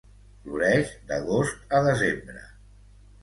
[0.45, 2.41] Floreix d'agost a desembre.